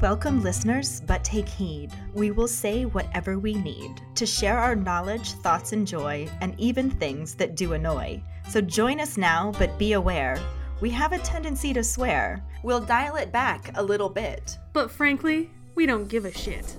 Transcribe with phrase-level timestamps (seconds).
[0.00, 1.90] Welcome, listeners, but take heed.
[2.14, 6.88] We will say whatever we need to share our knowledge, thoughts, and joy, and even
[6.88, 8.22] things that do annoy.
[8.48, 10.40] So join us now, but be aware.
[10.80, 12.44] We have a tendency to swear.
[12.62, 14.56] We'll dial it back a little bit.
[14.72, 16.76] But frankly, we don't give a shit.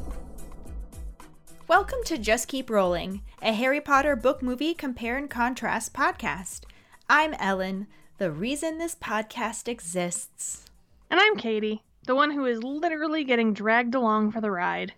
[1.67, 6.61] Welcome to Just Keep Rolling, a Harry Potter book movie compare and contrast podcast.
[7.09, 10.67] I'm Ellen, the reason this podcast exists.
[11.11, 14.91] And I'm Katie, the one who is literally getting dragged along for the ride.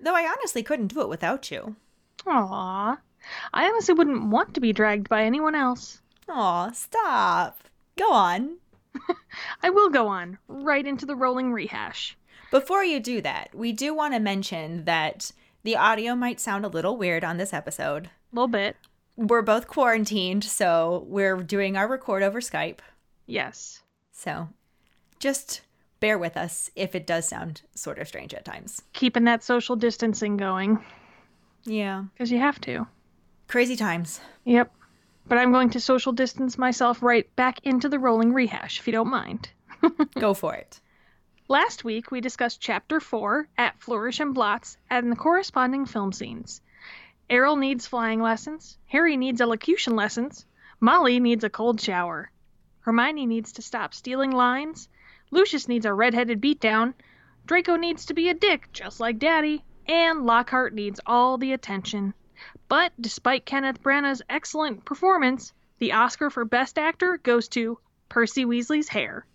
[0.00, 1.76] Though I honestly couldn't do it without you.
[2.24, 2.96] Aww.
[3.52, 6.00] I honestly wouldn't want to be dragged by anyone else.
[6.30, 7.58] Aw, stop.
[7.98, 8.56] Go on.
[9.62, 12.16] I will go on, right into the rolling rehash.
[12.50, 16.68] Before you do that, we do want to mention that the audio might sound a
[16.68, 18.06] little weird on this episode.
[18.06, 18.78] A little bit.
[19.14, 22.78] We're both quarantined, so we're doing our record over Skype.
[23.26, 23.82] Yes.
[24.10, 24.48] So
[25.18, 25.60] just
[26.00, 28.82] bear with us if it does sound sort of strange at times.
[28.92, 30.84] Keeping that social distancing going,
[31.64, 32.04] Yeah.
[32.12, 32.86] because you have to.
[33.48, 34.20] Crazy times.
[34.44, 34.72] Yep.
[35.28, 38.92] But I'm going to social distance myself right back into the rolling rehash, if you
[38.92, 39.48] don't mind.
[40.18, 40.80] Go for it.
[41.48, 46.60] Last week, we discussed Chapter 4 at Flourish and Blotts and the corresponding film scenes.
[47.30, 50.44] Errol needs flying lessons, Harry needs elocution lessons,
[50.80, 52.30] Molly needs a cold shower,
[52.80, 54.88] Hermione needs to stop stealing lines,
[55.30, 56.94] Lucius needs a red-headed beatdown,
[57.46, 62.12] Draco needs to be a dick, just like Daddy, and Lockhart needs all the attention.
[62.68, 68.88] But despite Kenneth Branagh's excellent performance, the Oscar for Best Actor goes to Percy Weasley's
[68.88, 69.26] hair.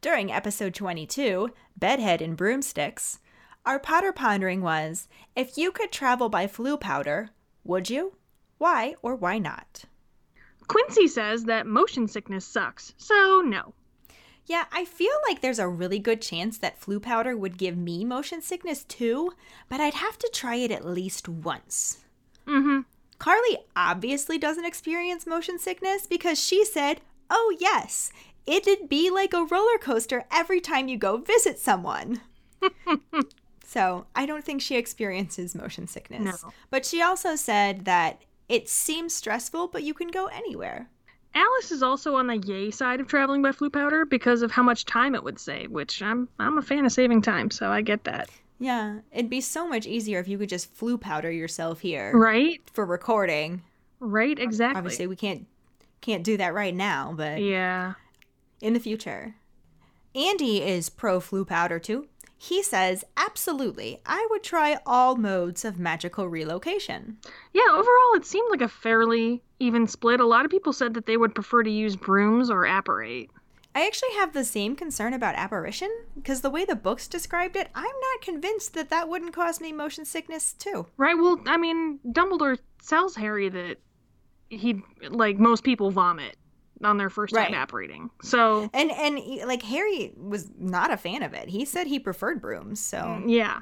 [0.00, 3.18] During episode 22, Bedhead and Broomsticks,
[3.66, 7.30] our Potter pondering was if you could travel by Floo powder,
[7.64, 8.16] would you?
[8.56, 9.84] Why or why not?
[10.68, 13.74] Quincy says that motion sickness sucks, so no.
[14.48, 18.02] Yeah, I feel like there's a really good chance that Floo powder would give me
[18.02, 19.32] motion sickness too,
[19.68, 21.98] but I'd have to try it at least once.
[22.46, 22.80] Mm-hmm.
[23.18, 28.10] Carly obviously doesn't experience motion sickness because she said, oh, yes,
[28.46, 32.22] it'd be like a roller coaster every time you go visit someone.
[33.64, 36.42] so I don't think she experiences motion sickness.
[36.42, 36.52] No.
[36.70, 40.88] But she also said that it seems stressful, but you can go anywhere.
[41.38, 44.62] Alice is also on the yay side of traveling by Floo powder because of how
[44.64, 47.80] much time it would save, which I'm I'm a fan of saving time, so I
[47.80, 48.28] get that.
[48.58, 52.60] Yeah, it'd be so much easier if you could just Floo powder yourself here Right?
[52.72, 53.62] for recording.
[54.00, 54.78] Right, exactly.
[54.78, 55.46] Obviously, we can't
[56.00, 57.94] can't do that right now, but Yeah.
[58.60, 59.34] in the future.
[60.14, 62.08] Andy is pro Floo powder too.
[62.40, 67.18] He says, absolutely, I would try all modes of magical relocation.
[67.52, 70.20] Yeah, overall it seemed like a fairly even split.
[70.20, 73.30] A lot of people said that they would prefer to use brooms or apparate.
[73.74, 77.68] I actually have the same concern about apparition because the way the books described it,
[77.74, 80.86] I'm not convinced that that wouldn't cause me motion sickness too.
[80.96, 83.78] Right, well, I mean, Dumbledore tells Harry that
[84.48, 86.36] he like most people vomit
[86.84, 87.54] on their first time Right.
[87.54, 88.10] apparating.
[88.22, 91.48] So, And and like Harry was not a fan of it.
[91.48, 92.80] He said he preferred brooms.
[92.80, 93.60] So Yeah.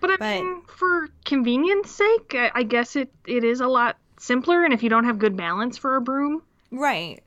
[0.00, 3.96] But I But- mean, for convenience sake, I, I guess it, it is a lot
[4.18, 4.64] simpler.
[4.64, 7.20] And if you don't have good balance for a broom, Right.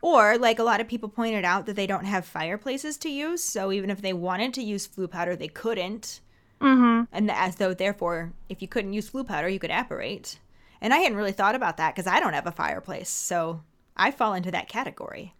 [0.00, 3.40] Or, like a lot of people pointed out, that they don't have fireplaces to use.
[3.44, 6.20] So, even if they wanted to use Floo powder, they couldn't.
[6.60, 7.04] mm-hmm.
[7.12, 10.40] And as though, therefore, if you couldn't use Floo powder, you could apparate.
[10.80, 13.08] And I hadn't really thought about that because I don't have a fireplace.
[13.10, 13.62] So,
[13.96, 15.34] I fall into that category.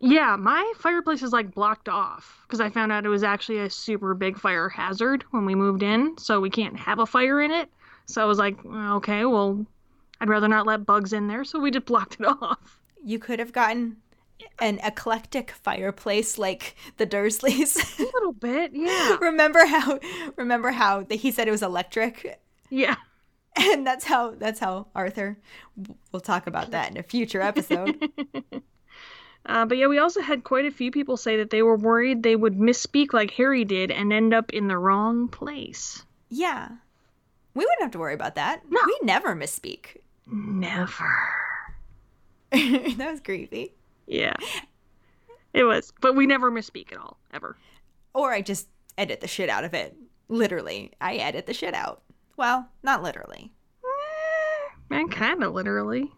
[0.00, 3.70] yeah, my fireplace is like blocked off because I found out it was actually a
[3.70, 7.50] super big fire hazard when we moved in, so we can't have a fire in
[7.52, 7.68] it.
[8.06, 9.64] So I was like, okay, well,
[10.20, 12.80] I'd rather not let bugs in there, so we just blocked it off.
[13.04, 13.96] You could have gotten
[14.58, 17.76] an eclectic fireplace like the Dursleys.
[18.00, 20.00] A little bit, yeah, remember how
[20.36, 22.40] remember how he said it was electric
[22.70, 22.96] yeah.
[23.56, 25.38] and that's how that's how Arthur
[26.10, 28.10] we'll talk about that in a future episode.
[29.44, 32.22] Uh, but yeah, we also had quite a few people say that they were worried
[32.22, 36.04] they would misspeak like Harry did and end up in the wrong place.
[36.28, 36.68] yeah.
[37.54, 38.62] We wouldn't have to worry about that.
[38.70, 38.80] No.
[38.86, 39.96] We never misspeak.
[40.30, 41.12] Never.
[42.52, 43.74] that was creepy.
[44.06, 44.36] Yeah.
[45.52, 45.92] It was.
[46.00, 47.56] But we never misspeak at all, ever.
[48.14, 49.94] Or I just edit the shit out of it.
[50.28, 52.00] Literally, I edit the shit out.
[52.36, 53.52] Well, not literally.
[53.84, 56.12] Eh, eh, and kind of literally.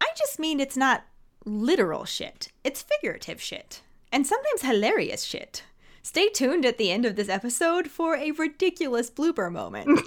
[0.00, 1.04] I just mean it's not
[1.44, 2.48] literal shit.
[2.64, 3.82] It's figurative shit.
[4.12, 5.64] And sometimes hilarious shit.
[6.02, 10.00] Stay tuned at the end of this episode for a ridiculous blooper moment.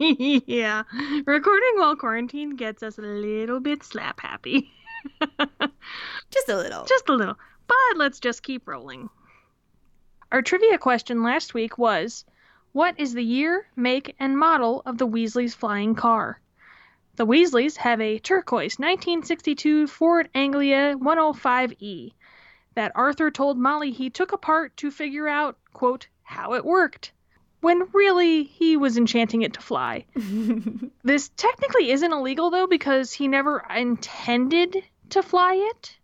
[0.46, 0.84] yeah.
[1.26, 4.70] Recording while quarantined gets us a little bit slap happy.
[6.30, 6.84] just a little.
[6.84, 7.36] just a little.
[7.66, 9.10] But let's just keep rolling.
[10.30, 12.24] Our trivia question last week was
[12.72, 16.40] What is the year, make, and model of the Weasleys' flying car?
[17.16, 22.12] The Weasleys have a turquoise 1962 Ford Anglia 105E
[22.74, 27.12] that Arthur told Molly he took apart to figure out, quote, how it worked
[27.60, 30.04] when really he was enchanting it to fly.
[31.02, 35.96] this technically isn't illegal though because he never intended to fly it.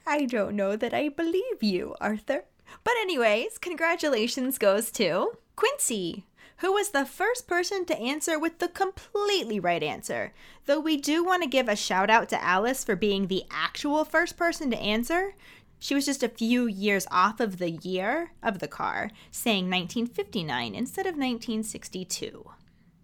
[0.07, 2.45] I don't know that I believe you, Arthur.
[2.85, 6.27] But anyways, congratulations goes to Quincy,
[6.59, 10.33] who was the first person to answer with the completely right answer.
[10.67, 14.05] Though we do want to give a shout out to Alice for being the actual
[14.05, 15.35] first person to answer.
[15.79, 20.75] She was just a few years off of the year of the car, saying 1959
[20.75, 22.51] instead of 1962.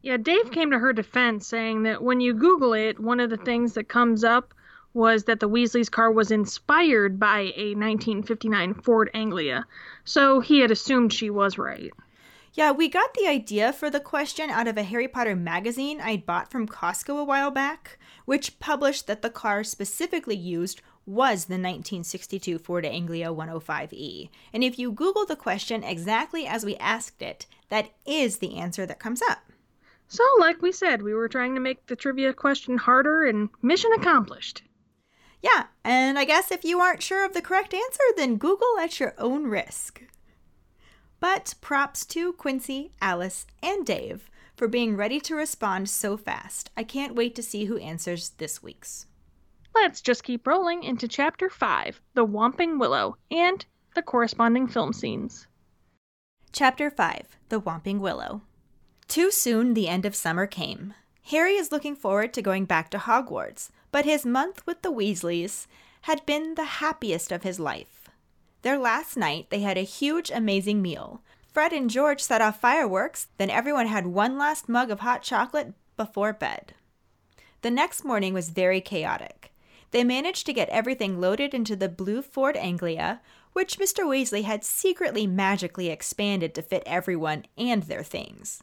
[0.03, 3.37] Yeah, Dave came to her defense saying that when you Google it, one of the
[3.37, 4.53] things that comes up
[4.95, 9.65] was that the Weasley's car was inspired by a 1959 Ford Anglia.
[10.05, 11.93] So he had assumed she was right.
[12.55, 16.27] Yeah, we got the idea for the question out of a Harry Potter magazine I'd
[16.27, 21.55] bought from Costco a while back, which published that the car specifically used was the
[21.55, 24.29] 1962 Ford Anglia 105E.
[24.53, 28.85] And if you Google the question exactly as we asked it, that is the answer
[28.85, 29.52] that comes up.
[30.13, 33.93] So, like we said, we were trying to make the trivia question harder, and mission
[33.95, 34.63] accomplished.
[35.41, 39.01] Yeah, and I guess if you aren't sure of the correct answer, then Google at
[39.01, 40.03] your own risk.
[41.19, 46.69] But props to Quincy, Alice, and Dave for being ready to respond so fast.
[46.77, 49.07] I can't wait to see who answers this week's.
[49.75, 53.65] Let's just keep rolling into Chapter 5 The Whomping Willow and
[53.95, 55.47] the corresponding film scenes.
[56.53, 58.43] Chapter 5 The Whomping Willow.
[59.13, 60.95] Too soon the end of summer came.
[61.25, 65.67] Harry is looking forward to going back to Hogwarts, but his month with the Weasleys
[66.09, 68.09] had been the happiest of his life.
[68.63, 71.21] Their last night, they had a huge, amazing meal.
[71.53, 75.75] Fred and George set off fireworks, then everyone had one last mug of hot chocolate
[75.99, 76.73] before bed.
[77.61, 79.53] The next morning was very chaotic.
[79.91, 83.21] They managed to get everything loaded into the blue Ford Anglia,
[83.53, 84.07] which Mr.
[84.07, 88.63] Weasley had secretly magically expanded to fit everyone and their things.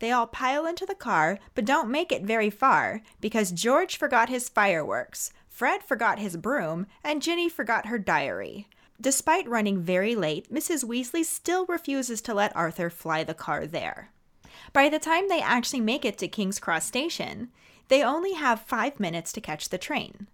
[0.00, 4.28] They all pile into the car, but don't make it very far because George forgot
[4.28, 8.66] his fireworks, Fred forgot his broom, and Ginny forgot her diary.
[8.98, 10.84] Despite running very late, Mrs.
[10.84, 14.10] Weasley still refuses to let Arthur fly the car there.
[14.72, 17.50] By the time they actually make it to King's Cross Station,
[17.88, 20.28] they only have five minutes to catch the train.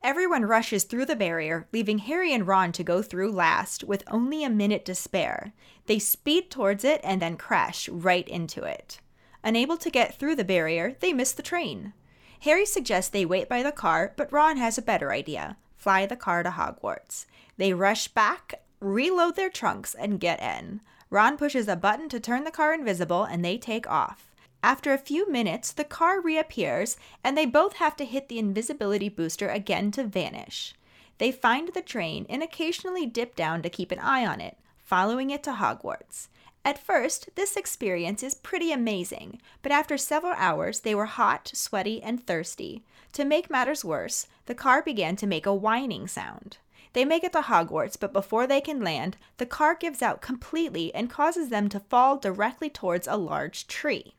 [0.00, 4.44] Everyone rushes through the barrier, leaving Harry and Ron to go through last with only
[4.44, 5.52] a minute to spare.
[5.86, 9.00] They speed towards it and then crash right into it.
[9.48, 11.94] Unable to get through the barrier, they miss the train.
[12.40, 16.16] Harry suggests they wait by the car, but Ron has a better idea fly the
[16.16, 17.24] car to Hogwarts.
[17.56, 20.82] They rush back, reload their trunks, and get in.
[21.08, 24.34] Ron pushes a button to turn the car invisible, and they take off.
[24.62, 29.08] After a few minutes, the car reappears, and they both have to hit the invisibility
[29.08, 30.74] booster again to vanish.
[31.16, 35.30] They find the train and occasionally dip down to keep an eye on it, following
[35.30, 36.28] it to Hogwarts.
[36.68, 42.02] At first, this experience is pretty amazing, but after several hours, they were hot, sweaty,
[42.02, 42.84] and thirsty.
[43.14, 46.58] To make matters worse, the car began to make a whining sound.
[46.92, 50.94] They make it to Hogwarts, but before they can land, the car gives out completely
[50.94, 54.12] and causes them to fall directly towards a large tree.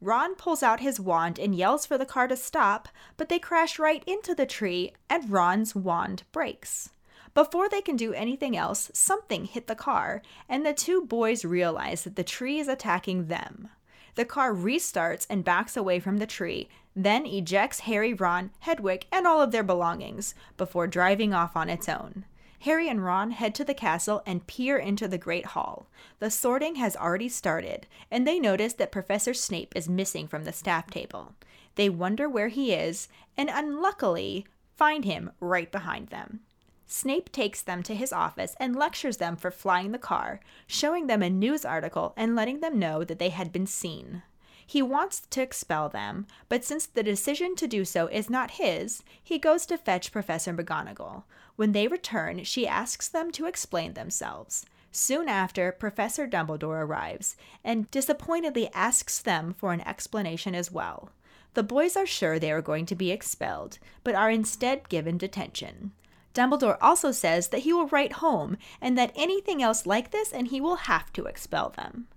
[0.00, 2.88] Ron pulls out his wand and yells for the car to stop,
[3.18, 6.88] but they crash right into the tree and Ron's wand breaks.
[7.34, 12.04] Before they can do anything else, something hit the car, and the two boys realize
[12.04, 13.68] that the tree is attacking them.
[14.14, 19.26] The car restarts and backs away from the tree, then ejects Harry, Ron, Hedwig, and
[19.26, 22.24] all of their belongings before driving off on its own.
[22.60, 25.86] Harry and Ron head to the castle and peer into the Great Hall.
[26.20, 30.52] The sorting has already started, and they notice that Professor Snape is missing from the
[30.52, 31.34] staff table.
[31.74, 36.40] They wonder where he is, and unluckily find him right behind them.
[36.86, 41.22] Snape takes them to his office and lectures them for flying the car, showing them
[41.22, 44.22] a news article and letting them know that they had been seen.
[44.66, 49.02] He wants to expel them, but since the decision to do so is not his,
[49.22, 51.24] he goes to fetch Professor McGonagall.
[51.56, 54.64] When they return, she asks them to explain themselves.
[54.90, 61.10] Soon after, Professor Dumbledore arrives and disappointedly asks them for an explanation as well.
[61.54, 65.92] The boys are sure they are going to be expelled, but are instead given detention.
[66.34, 70.48] Dumbledore also says that he will write home and that anything else like this and
[70.48, 72.08] he will have to expel them.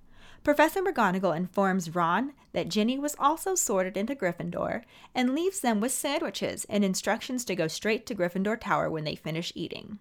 [0.43, 4.83] Professor McGonagall informs Ron that Ginny was also sorted into Gryffindor
[5.13, 9.15] and leaves them with sandwiches and instructions to go straight to Gryffindor Tower when they
[9.15, 9.99] finish eating.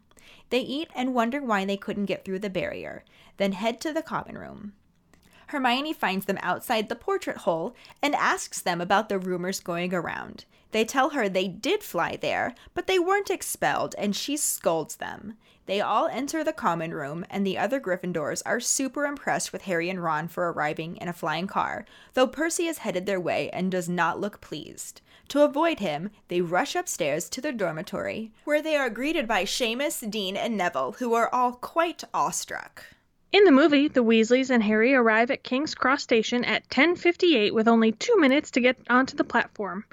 [0.50, 3.04] They eat and wonder why they couldn't get through the barrier,
[3.37, 4.73] then head to the common room.
[5.47, 10.45] Hermione finds them outside the portrait hole and asks them about the rumors going around.
[10.73, 15.37] They tell her they did fly there, but they weren't expelled, and she scolds them.
[15.67, 19.88] They all enter the common room, and the other Gryffindors are super impressed with Harry
[19.88, 23.71] and Ron for arriving in a flying car, though Percy is headed their way and
[23.71, 25.00] does not look pleased.
[25.29, 30.09] To avoid him, they rush upstairs to their dormitory, where they are greeted by Seamus,
[30.09, 32.85] Dean, and Neville, who are all quite awestruck.
[33.37, 37.69] In the movie, the Weasleys and Harry arrive at King's Cross Station at 10:58 with
[37.69, 39.85] only 2 minutes to get onto the platform.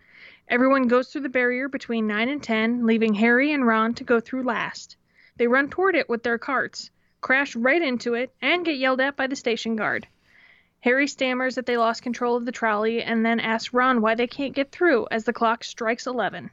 [0.47, 4.21] Everyone goes through the barrier between 9 and 10, leaving Harry and Ron to go
[4.21, 4.95] through last.
[5.35, 9.17] They run toward it with their carts, crash right into it, and get yelled at
[9.17, 10.07] by the station guard.
[10.79, 14.25] Harry stammers that they lost control of the trolley and then asks Ron why they
[14.25, 16.49] can't get through as the clock strikes 11.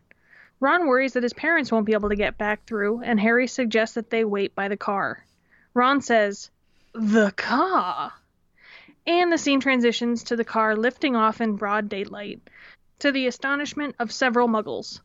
[0.59, 3.95] Ron worries that his parents won't be able to get back through, and Harry suggests
[3.95, 5.25] that they wait by the car.
[5.73, 6.51] Ron says,
[6.93, 8.13] The car!
[9.07, 12.41] And the scene transitions to the car lifting off in broad daylight
[12.99, 15.01] to the astonishment of several muggles.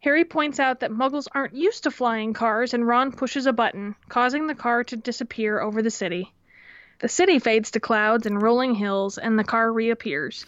[0.00, 3.94] Harry points out that muggles aren't used to flying cars, and Ron pushes a button,
[4.08, 6.34] causing the car to disappear over the city.
[6.98, 10.44] The city fades to clouds and rolling hills, and the car reappears.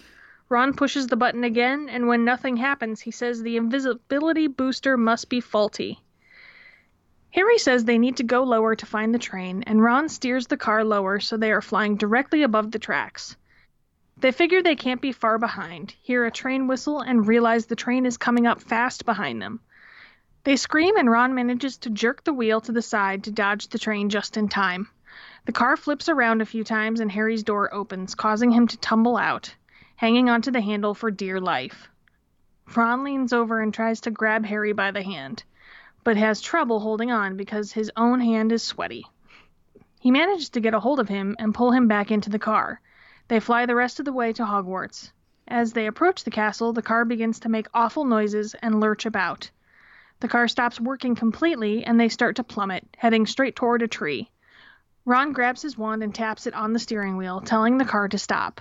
[0.49, 5.29] Ron pushes the button again, and when nothing happens, he says the invisibility booster must
[5.29, 6.02] be faulty.
[7.33, 10.57] Harry says they need to go lower to find the train, and Ron steers the
[10.57, 13.37] car lower so they are flying directly above the tracks.
[14.19, 18.05] They figure they can't be far behind, hear a train whistle, and realize the train
[18.05, 19.61] is coming up fast behind them.
[20.45, 23.79] They scream, and Ron manages to jerk the wheel to the side to dodge the
[23.79, 24.89] train just in time.
[25.47, 29.17] The car flips around a few times, and Harry's door opens, causing him to tumble
[29.17, 29.55] out,
[29.97, 31.89] hanging onto the handle for dear life.
[32.77, 35.45] Ron leans over and tries to grab Harry by the hand,
[36.05, 39.07] but has trouble holding on because his own hand is sweaty.
[40.01, 42.81] He manages to get a hold of him and pull him back into the car
[43.29, 45.11] they fly the rest of the way to Hogwarts.
[45.49, 49.51] As they approach the castle, the car begins to make awful noises and lurch about.
[50.21, 54.31] The car stops working completely and they start to plummet, heading straight toward a tree.
[55.07, 58.19] Ron grabs his wand and taps it on the steering wheel, telling the car to
[58.19, 58.61] stop.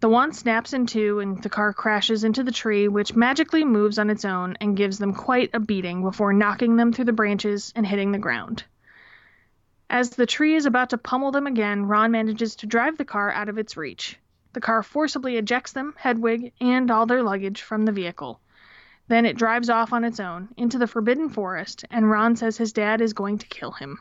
[0.00, 3.98] The wand snaps in two and the car crashes into the tree, which magically moves
[3.98, 7.70] on its own and gives them quite a beating before knocking them through the branches
[7.76, 8.64] and hitting the ground.
[9.90, 13.30] As the tree is about to pummel them again, Ron manages to drive the car
[13.30, 14.18] out of its reach.
[14.54, 18.40] The car forcibly ejects them, Hedwig, and all their luggage from the vehicle.
[19.08, 22.72] Then it drives off on its own, into the Forbidden Forest, and Ron says his
[22.72, 23.98] dad is going to kill him.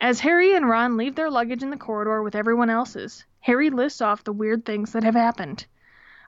[0.00, 4.00] As Harry and Ron leave their luggage in the corridor with everyone else's, Harry lists
[4.00, 5.66] off the weird things that have happened.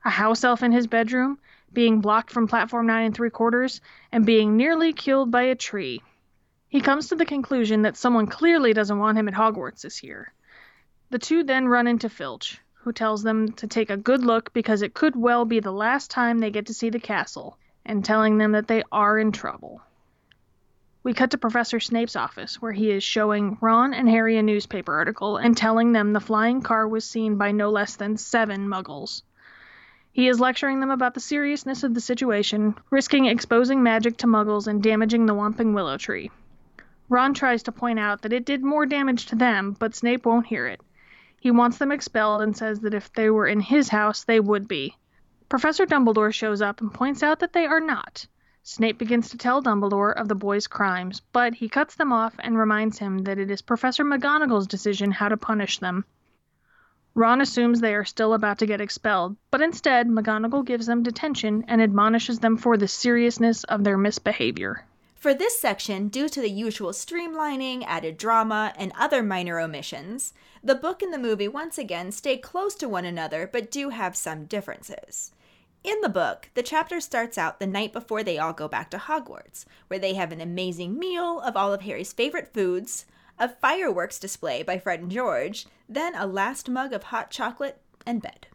[0.05, 1.39] A house elf in his bedroom,
[1.73, 6.03] being blocked from platform nine and three quarters, and being nearly killed by a tree.
[6.69, 10.33] He comes to the conclusion that someone clearly doesn't want him at Hogwarts this year.
[11.11, 14.83] The two then run into Filch, who tells them to take a good look because
[14.83, 18.39] it could well be the last time they get to see the castle, and telling
[18.39, 19.83] them that they are in trouble.
[21.03, 24.93] We cut to Professor Snape's office, where he is showing Ron and Harry a newspaper
[24.93, 29.23] article and telling them the flying car was seen by no less than seven muggles.
[30.13, 34.67] He is lecturing them about the seriousness of the situation, risking exposing magic to muggles
[34.67, 36.31] and damaging the Whomping Willow Tree.
[37.09, 40.47] Ron tries to point out that it did more damage to them, but Snape won't
[40.47, 40.83] hear it.
[41.41, 44.69] He wants them expelled and says that if they were in his house, they would
[44.69, 44.97] be.
[45.49, 48.27] Professor Dumbledore shows up and points out that they are not.
[48.63, 52.59] Snape begins to tell Dumbledore of the boys' crimes, but he cuts them off and
[52.59, 56.05] reminds him that it is Professor McGonagall's decision how to punish them.
[57.15, 61.65] Ron assumes they are still about to get expelled, but instead McGonagall gives them detention
[61.69, 64.85] and admonishes them for the seriousness of their misbehavior.
[65.17, 70.75] For this section, due to the usual streamlining, added drama, and other minor omissions, the
[70.75, 74.45] book and the movie once again stay close to one another but do have some
[74.45, 75.33] differences.
[75.83, 78.99] In the book, the chapter starts out the night before they all go back to
[78.99, 83.07] Hogwarts, where they have an amazing meal of all of Harry's favorite foods,
[83.39, 88.21] a fireworks display by Fred and George, then a last mug of hot chocolate, and
[88.21, 88.47] bed.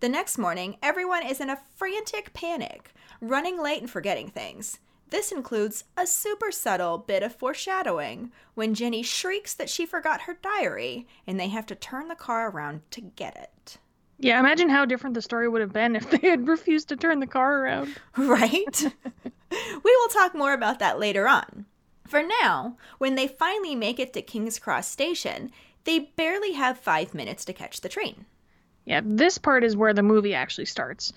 [0.00, 4.78] The next morning, everyone is in a frantic panic, running late and forgetting things.
[5.10, 10.38] This includes a super subtle bit of foreshadowing when Ginny shrieks that she forgot her
[10.42, 13.78] diary and they have to turn the car around to get it.
[14.18, 17.20] Yeah, imagine how different the story would have been if they had refused to turn
[17.20, 17.94] the car around.
[18.16, 18.82] Right?
[19.50, 21.66] we will talk more about that later on.
[22.06, 25.50] For now, when they finally make it to King's Cross Station,
[25.84, 28.26] They barely have five minutes to catch the train.
[28.86, 31.12] Yeah, this part is where the movie actually starts.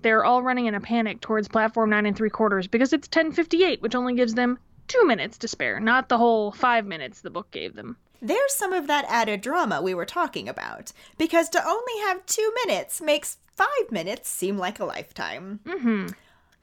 [0.00, 3.82] They're all running in a panic towards platform nine and three quarters because it's 10:58,
[3.82, 7.50] which only gives them two minutes to spare, not the whole five minutes the book
[7.50, 7.96] gave them.
[8.20, 12.52] There's some of that added drama we were talking about, because to only have two
[12.64, 15.60] minutes makes five minutes seem like a lifetime.
[15.64, 16.08] Mm-hmm.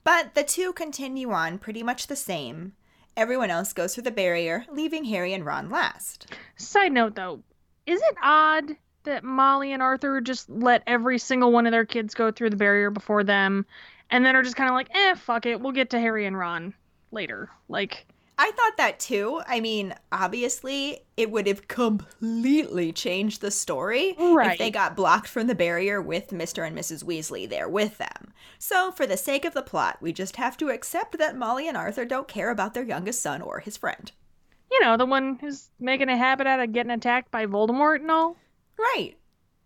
[0.03, 2.73] But the two continue on pretty much the same.
[3.15, 6.33] Everyone else goes through the barrier, leaving Harry and Ron last.
[6.57, 7.41] Side note though,
[7.85, 12.13] is it odd that Molly and Arthur just let every single one of their kids
[12.13, 13.65] go through the barrier before them,
[14.09, 16.37] and then are just kind of like, eh, fuck it, we'll get to Harry and
[16.37, 16.73] Ron
[17.11, 17.49] later.
[17.67, 18.05] Like,
[18.37, 19.41] I thought that too.
[19.47, 24.53] I mean, obviously, it would have completely changed the story Right.
[24.53, 26.65] if they got blocked from the barrier with Mr.
[26.65, 27.03] and Mrs.
[27.03, 28.33] Weasley there with them.
[28.57, 31.77] So, for the sake of the plot, we just have to accept that Molly and
[31.77, 34.11] Arthur don't care about their youngest son or his friend.
[34.71, 38.09] you know, the one who's making a habit out of getting attacked by Voldemort and
[38.09, 38.35] all.
[38.79, 39.13] Right.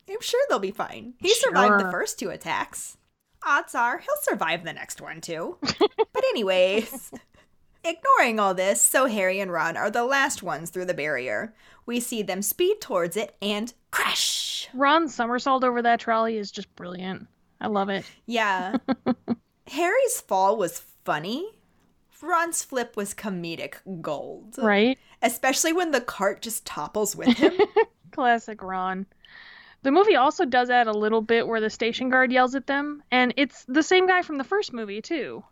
[0.09, 1.13] I'm sure they'll be fine.
[1.19, 2.97] He survived the first two attacks.
[3.45, 5.57] Odds are he'll survive the next one too.
[5.61, 7.11] but, anyways,
[7.83, 11.53] ignoring all this, so Harry and Ron are the last ones through the barrier.
[11.85, 14.67] We see them speed towards it and crash.
[14.73, 17.27] Ron's somersault over that trolley is just brilliant.
[17.61, 18.05] I love it.
[18.25, 18.77] Yeah.
[19.67, 21.49] Harry's fall was funny.
[22.21, 24.55] Ron's flip was comedic gold.
[24.57, 24.97] Right?
[25.21, 27.53] Especially when the cart just topples with him.
[28.11, 29.05] Classic Ron.
[29.83, 33.03] The movie also does add a little bit where the station guard yells at them,
[33.11, 35.43] and it's the same guy from the first movie, too.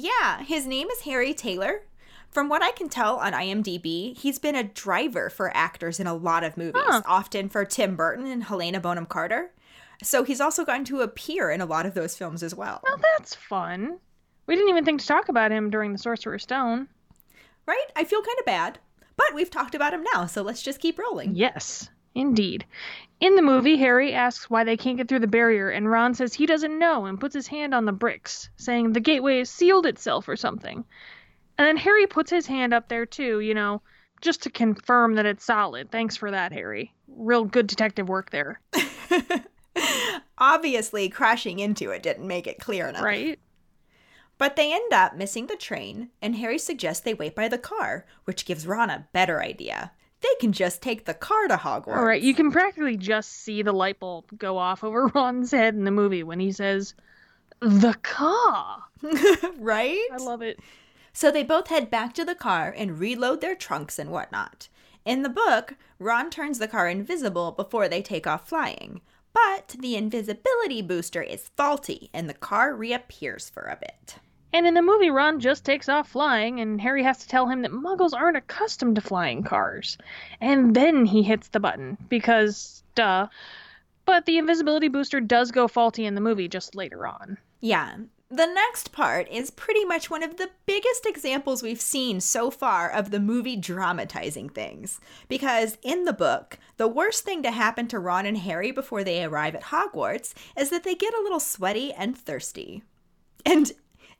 [0.00, 1.82] Yeah, his name is Harry Taylor.
[2.30, 6.14] From what I can tell on IMDb, he's been a driver for actors in a
[6.14, 7.02] lot of movies, Huh.
[7.06, 9.50] often for Tim Burton and Helena Bonham Carter.
[10.02, 12.80] So he's also gotten to appear in a lot of those films as well.
[12.84, 13.98] Well, that's fun.
[14.46, 16.88] We didn't even think to talk about him during The Sorcerer's Stone.
[17.66, 17.86] Right?
[17.96, 18.78] I feel kind of bad,
[19.16, 21.34] but we've talked about him now, so let's just keep rolling.
[21.34, 22.64] Yes, indeed.
[23.20, 26.34] In the movie, Harry asks why they can't get through the barrier, and Ron says
[26.34, 29.86] he doesn't know and puts his hand on the bricks, saying the gateway has sealed
[29.86, 30.84] itself or something.
[31.58, 33.82] And then Harry puts his hand up there too, you know,
[34.20, 35.90] just to confirm that it's solid.
[35.90, 36.94] Thanks for that, Harry.
[37.08, 38.60] Real good detective work there,
[40.38, 43.02] Obviously, crashing into it didn't make it clear enough.
[43.02, 43.40] right?
[44.38, 48.06] But they end up missing the train, and Harry suggests they wait by the car,
[48.24, 49.90] which gives Ron a better idea.
[50.20, 51.96] They can just take the car to Hogwarts.
[51.96, 55.74] All right, you can practically just see the light bulb go off over Ron's head
[55.74, 56.94] in the movie when he says,
[57.60, 58.84] "The car."
[59.58, 60.08] right?
[60.12, 60.58] I love it.
[61.12, 64.68] So they both head back to the car and reload their trunks and whatnot.
[65.04, 69.00] In the book, Ron turns the car invisible before they take off flying.
[69.32, 74.16] But the invisibility booster is faulty and the car reappears for a bit.
[74.52, 77.62] And in the movie, Ron just takes off flying, and Harry has to tell him
[77.62, 79.98] that muggles aren't accustomed to flying cars.
[80.40, 83.28] And then he hits the button, because, duh.
[84.06, 87.36] But the invisibility booster does go faulty in the movie just later on.
[87.60, 87.96] Yeah.
[88.30, 92.90] The next part is pretty much one of the biggest examples we've seen so far
[92.90, 95.00] of the movie dramatizing things.
[95.28, 99.24] Because in the book, the worst thing to happen to Ron and Harry before they
[99.24, 102.82] arrive at Hogwarts is that they get a little sweaty and thirsty.
[103.46, 103.72] And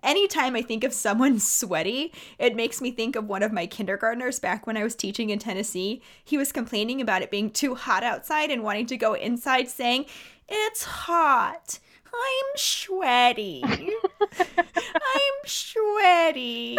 [0.02, 4.38] anytime I think of someone sweaty, it makes me think of one of my kindergartners
[4.38, 6.02] back when I was teaching in Tennessee.
[6.24, 10.06] He was complaining about it being too hot outside and wanting to go inside, saying,
[10.48, 11.78] It's hot.
[12.14, 13.62] I'm sweaty.
[14.38, 16.78] I'm sweaty.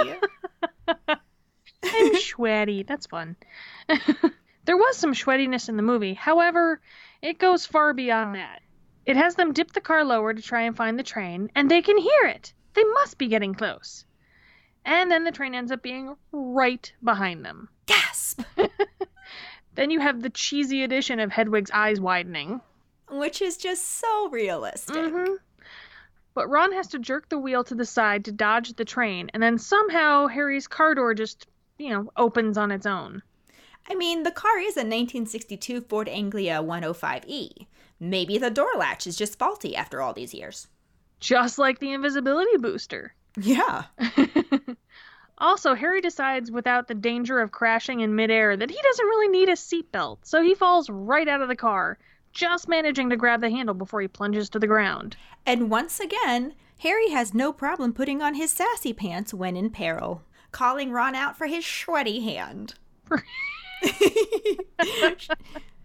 [0.88, 2.84] I'm sweaty.
[2.84, 3.36] That's fun.
[4.66, 6.14] there was some sweatiness in the movie.
[6.14, 6.82] However,
[7.22, 8.62] it goes far beyond that.
[9.06, 11.82] It has them dip the car lower to try and find the train, and they
[11.82, 12.54] can hear it.
[12.74, 14.06] They must be getting close.
[14.86, 17.70] And then the train ends up being right behind them.
[17.86, 18.42] Gasp.
[19.80, 22.60] Then you have the cheesy addition of Hedwig's eyes widening.
[23.10, 24.94] Which is just so realistic.
[24.94, 25.36] Mm-hmm.
[26.34, 29.42] But Ron has to jerk the wheel to the side to dodge the train, and
[29.42, 33.24] then somehow Harry's car door just, you know, opens on its own.
[33.90, 37.68] I mean, the car is a 1962 Ford Anglia 105E.
[38.02, 40.68] Maybe the door latch is just faulty after all these years.
[41.20, 43.14] Just like the invisibility booster.
[43.38, 43.86] Yeah.
[45.40, 49.48] Also, Harry decides without the danger of crashing in midair that he doesn't really need
[49.48, 51.98] a seatbelt, so he falls right out of the car,
[52.34, 55.16] just managing to grab the handle before he plunges to the ground.
[55.46, 60.24] And once again, Harry has no problem putting on his sassy pants when in peril,
[60.52, 62.74] calling Ron out for his sweaty hand.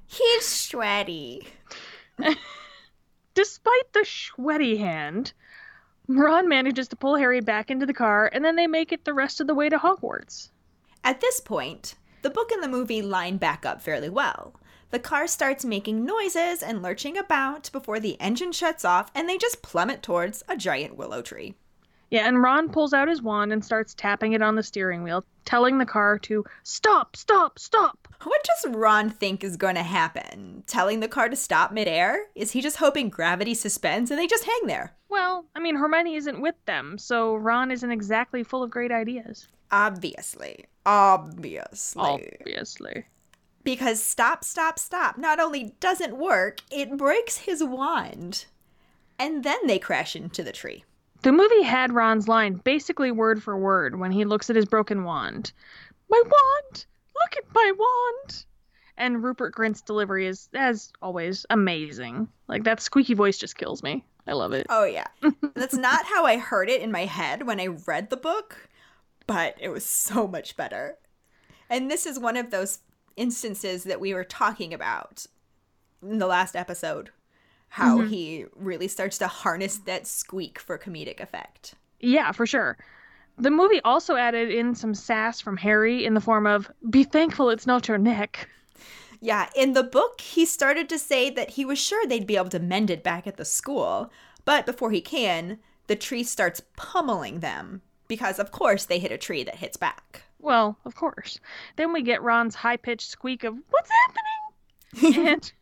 [0.07, 1.47] He's sweaty.
[3.35, 5.33] Despite the sweaty hand,
[6.07, 9.15] Ron manages to pull Harry back into the car, and then they make it the
[9.15, 10.51] rest of the way to Hogwarts.
[11.03, 14.55] At this point, the book and the movie line back up fairly well.
[14.91, 19.37] The car starts making noises and lurching about before the engine shuts off and they
[19.37, 21.57] just plummet towards a giant willow tree.
[22.15, 25.25] Yeah, and Ron pulls out his wand and starts tapping it on the steering wheel,
[25.45, 28.07] telling the car to stop, stop, stop.
[28.23, 30.63] What does Ron think is going to happen?
[30.69, 32.27] Telling the car to stop midair?
[32.37, 34.95] Is he just hoping gravity suspends and they just hang there?
[35.09, 39.49] Well, I mean, Hermione isn't with them, so Ron isn't exactly full of great ideas.
[39.73, 40.67] Obviously.
[40.87, 42.01] Obviously.
[42.01, 43.07] Obviously.
[43.65, 48.45] Because stop, stop, stop not only doesn't work, it breaks his wand.
[49.19, 50.85] And then they crash into the tree.
[51.25, 55.05] The movie had Ron's line basically word for word when he looks at his broken
[55.05, 55.53] wand.
[56.11, 56.85] My wand!
[57.19, 58.45] Look at my wand!
[58.99, 62.29] And Rupert Grint's delivery is, as always, amazing.
[62.47, 64.05] Like, that squeaky voice just kills me.
[64.27, 64.67] I love it.
[64.69, 65.07] Oh, yeah.
[65.55, 68.69] That's not how I heard it in my head when I read the book,
[69.27, 70.99] but it was so much better.
[71.71, 72.81] And this is one of those
[73.17, 75.25] instances that we were talking about
[76.03, 77.13] in the last episode
[77.69, 78.09] how mm-hmm.
[78.09, 81.75] he really starts to harness that squeak for comedic effect.
[82.01, 82.77] Yeah, for sure.
[83.37, 87.51] The movie also added in some sass from Harry in the form of, Be thankful
[87.51, 88.49] it's not your neck.
[89.21, 92.51] Yeah, in the book, he started to say that he was sure they'd be able
[92.51, 94.13] to mend it back at the school,
[94.45, 99.19] but before he can, the tree starts pummeling them because, of course, they hit a
[99.19, 100.23] tree that hits back.
[100.39, 101.41] Well, of course.
[101.77, 103.91] Then we get Ron's high pitched squeak of, What's
[104.93, 105.29] happening?
[105.29, 105.53] and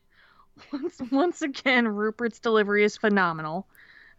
[0.73, 3.67] once, once again, Rupert's delivery is phenomenal.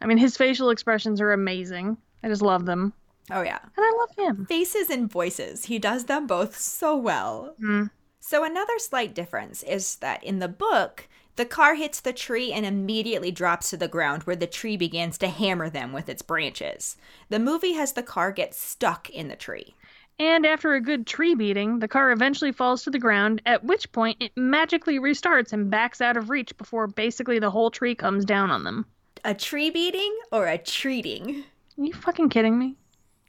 [0.02, 1.98] I mean, his facial expressions are amazing.
[2.24, 2.94] I just love them.
[3.32, 3.60] Oh, yeah.
[3.62, 4.46] And I love him.
[4.46, 5.66] Faces and voices.
[5.66, 7.56] He does them both so well.
[7.62, 7.90] Mm.
[8.20, 12.66] So, another slight difference is that in the book, the car hits the tree and
[12.66, 16.96] immediately drops to the ground where the tree begins to hammer them with its branches.
[17.30, 19.74] The movie has the car get stuck in the tree.
[20.20, 23.92] And after a good tree beating, the car eventually falls to the ground, at which
[23.92, 28.24] point it magically restarts and backs out of reach before basically the whole tree comes
[28.24, 28.86] down on them.
[29.26, 31.44] A tree beating or a treating?
[31.78, 32.76] Are you fucking kidding me?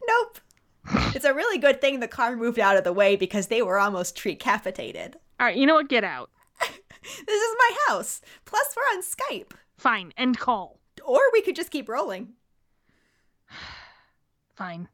[0.07, 0.41] Nope.
[1.15, 3.79] it's a really good thing the car moved out of the way because they were
[3.79, 5.17] almost tree capitated.
[5.41, 5.89] All right, you know what?
[5.89, 6.31] Get out.
[6.61, 8.21] this is my house.
[8.45, 9.53] Plus, we're on Skype.
[9.79, 10.79] Fine, end call.
[11.05, 12.35] Or we could just keep rolling.
[14.55, 14.89] Fine.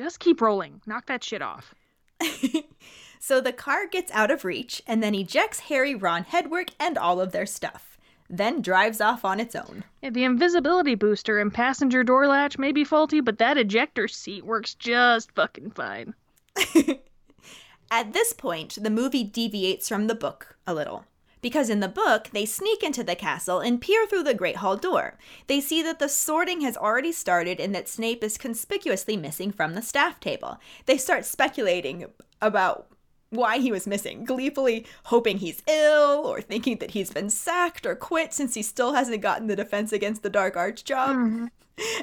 [0.00, 0.80] Just keep rolling.
[0.86, 1.74] Knock that shit off.
[3.20, 7.20] so the car gets out of reach and then ejects Harry, Ron, Hedwig, and all
[7.20, 7.98] of their stuff.
[8.30, 9.84] Then drives off on its own.
[10.00, 14.46] Yeah, the invisibility booster and passenger door latch may be faulty, but that ejector seat
[14.46, 16.14] works just fucking fine.
[17.90, 21.04] At this point, the movie deviates from the book a little
[21.40, 24.76] because in the book, they sneak into the castle and peer through the Great Hall
[24.76, 25.18] door.
[25.46, 29.74] They see that the sorting has already started and that Snape is conspicuously missing from
[29.74, 30.58] the staff table.
[30.86, 32.06] They start speculating
[32.40, 32.86] about
[33.30, 37.94] why he was missing, gleefully hoping he's ill or thinking that he's been sacked or
[37.94, 41.16] quit since he still hasn't gotten the defense against the Dark Arts job.
[41.16, 41.46] Mm-hmm.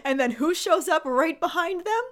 [0.04, 2.04] And then who shows up right behind them?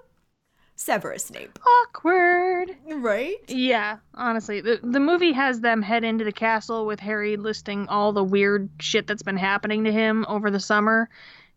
[0.76, 1.58] Severus Snape.
[1.66, 2.76] Awkward.
[2.86, 3.38] Right?
[3.48, 4.60] Yeah, honestly.
[4.60, 8.68] The, the movie has them head into the castle with Harry listing all the weird
[8.78, 11.08] shit that's been happening to him over the summer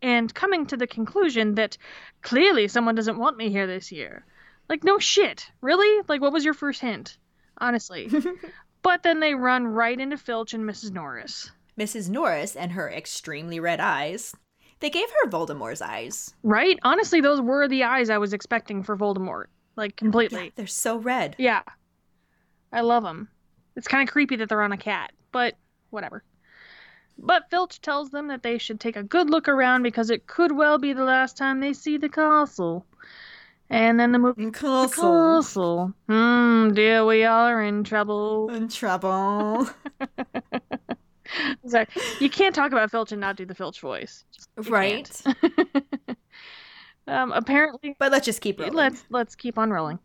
[0.01, 1.77] and coming to the conclusion that
[2.21, 4.25] clearly someone doesn't want me here this year.
[4.69, 5.51] Like, no shit.
[5.62, 6.01] Really?
[6.08, 7.17] Like, what was your first hint?
[7.58, 8.10] Honestly.
[8.82, 10.91] but then they run right into Filch and Mrs.
[10.91, 11.51] Norris.
[11.77, 12.10] Mrs.
[12.10, 14.34] Norris and her extremely red eyes
[14.80, 16.34] they gave her Voldemort's eyes.
[16.44, 16.80] Right?
[16.84, 19.46] Honestly, those were the eyes I was expecting for Voldemort.
[19.76, 20.46] Like, completely.
[20.46, 21.36] Yeah, they're so red.
[21.38, 21.63] Yeah.
[22.72, 23.30] I love them.
[23.76, 25.56] It's kind of creepy that they're on a cat, but
[25.89, 26.24] whatever.
[27.18, 30.52] But Filch tells them that they should take a good look around because it could
[30.54, 32.86] well be the last time they see the castle.
[33.70, 34.50] And then the movie.
[34.52, 34.88] Castle.
[34.88, 35.94] The castle.
[36.08, 38.50] Hmm, dear, we are in trouble.
[38.50, 39.70] In trouble.
[41.68, 41.88] Sorry.
[42.20, 44.24] You can't talk about Filch and not do the Filch voice.
[44.58, 45.10] right.
[47.08, 47.96] um, apparently.
[48.00, 48.74] But let's just keep rolling.
[48.74, 50.00] Let's let's keep on rolling.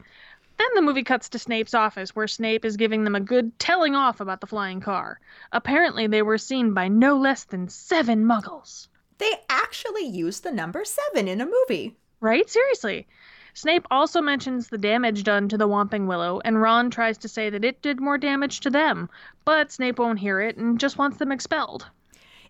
[0.57, 3.97] Then the movie cuts to Snape's office, where Snape is giving them a good telling
[3.97, 5.19] off about the flying car.
[5.53, 8.87] Apparently, they were seen by no less than seven muggles.
[9.19, 11.97] They actually used the number seven in a movie.
[12.21, 12.49] Right?
[12.49, 13.07] Seriously.
[13.57, 17.49] Snape also mentions the damage done to the Whomping Willow, and Ron tries to say
[17.51, 19.09] that it did more damage to them,
[19.45, 21.89] but Snape won't hear it and just wants them expelled.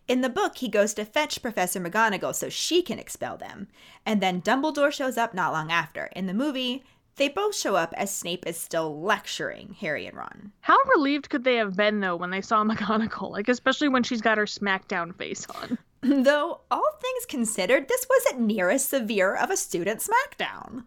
[0.09, 3.69] In the book, he goes to fetch Professor McGonagall so she can expel them,
[4.07, 6.07] and then Dumbledore shows up not long after.
[6.17, 6.83] In the movie,
[7.17, 10.53] they both show up as Snape is still lecturing Harry and Ron.
[10.63, 13.31] How relieved could they have been though when they saw McGonagall?
[13.31, 15.79] Like especially when she's got her smackdown face on.
[16.01, 20.85] Though all things considered, this wasn't near as severe of a student smackdown.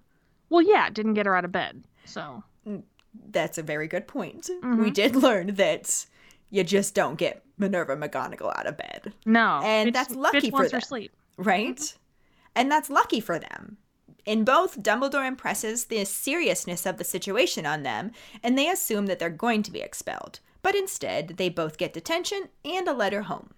[0.49, 1.83] Well, yeah, it didn't get her out of bed.
[2.05, 2.83] So mm,
[3.31, 4.43] that's a very good point.
[4.49, 4.81] Mm-hmm.
[4.81, 6.05] We did learn that
[6.49, 9.59] you just don't get Minerva McGonagall out of bed, No.
[9.63, 10.87] And Fitch- that's lucky for wants her them.
[10.87, 11.11] sleep.
[11.37, 11.95] right?
[12.55, 13.77] And that's lucky for them.
[14.25, 18.11] In both, Dumbledore impresses the seriousness of the situation on them,
[18.43, 20.39] and they assume that they're going to be expelled.
[20.61, 23.51] But instead, they both get detention and a letter home.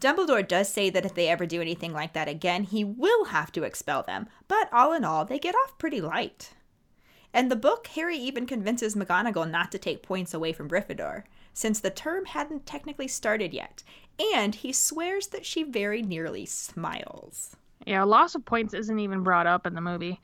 [0.00, 3.52] Dumbledore does say that if they ever do anything like that again, he will have
[3.52, 6.54] to expel them, but all in all, they get off pretty light.
[7.34, 11.80] In the book, Harry even convinces McGonagall not to take points away from Gryffindor, since
[11.80, 13.82] the term hadn't technically started yet,
[14.34, 17.54] and he swears that she very nearly smiles.
[17.86, 20.20] Yeah, loss of points isn't even brought up in the movie.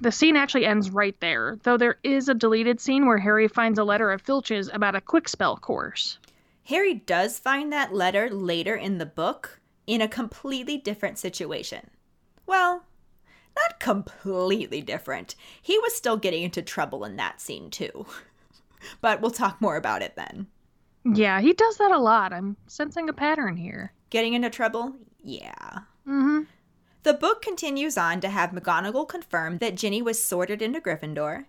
[0.00, 3.78] The scene actually ends right there, though there is a deleted scene where Harry finds
[3.78, 6.18] a letter of Filch's about a quick spell course.
[6.70, 11.90] Harry does find that letter later in the book in a completely different situation.
[12.46, 12.84] Well,
[13.56, 15.34] not completely different.
[15.60, 18.06] He was still getting into trouble in that scene, too.
[19.00, 20.46] but we'll talk more about it then.
[21.04, 22.32] Yeah, he does that a lot.
[22.32, 23.92] I'm sensing a pattern here.
[24.10, 24.94] Getting into trouble?
[25.24, 25.80] Yeah.
[26.06, 26.42] Mm-hmm.
[27.02, 31.46] The book continues on to have McGonagall confirm that Ginny was sorted into Gryffindor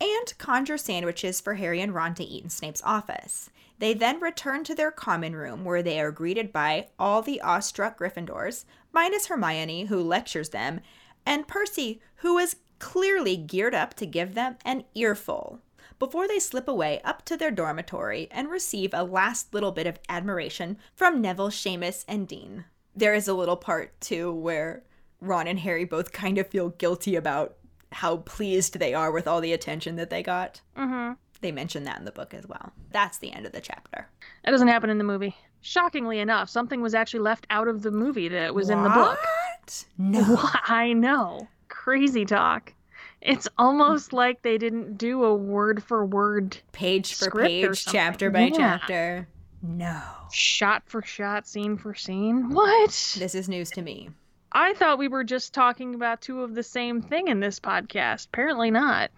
[0.00, 3.50] and conjure sandwiches for Harry and Ron to eat in Snape's office.
[3.80, 7.98] They then return to their common room where they are greeted by all the awestruck
[7.98, 10.80] Gryffindors, minus Hermione, who lectures them,
[11.24, 15.60] and Percy, who is clearly geared up to give them an earful
[15.98, 19.98] before they slip away up to their dormitory and receive a last little bit of
[20.10, 22.64] admiration from Neville, Seamus, and Dean.
[22.94, 24.82] There is a little part, too, where
[25.22, 27.56] Ron and Harry both kind of feel guilty about
[27.92, 30.60] how pleased they are with all the attention that they got.
[30.76, 31.12] Mm-hmm.
[31.40, 32.72] They mention that in the book as well.
[32.92, 34.08] That's the end of the chapter.
[34.44, 35.34] That doesn't happen in the movie.
[35.62, 39.18] Shockingly enough, something was actually left out of the movie that was in the book.
[39.18, 39.84] What?
[39.98, 40.38] No.
[40.66, 41.48] I know.
[41.68, 42.72] Crazy talk.
[43.20, 48.44] It's almost like they didn't do a word for word, Page for page, chapter by
[48.46, 48.56] Yeah.
[48.56, 49.28] chapter.
[49.62, 50.00] No.
[50.32, 52.48] shot for shot, scene for scene.
[52.50, 52.90] What?
[53.18, 54.08] This is news to me.
[54.52, 58.26] I thought we were just talking about two of the same thing in this podcast.
[58.28, 59.10] Apparently not.